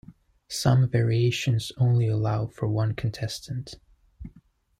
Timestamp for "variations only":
0.89-2.07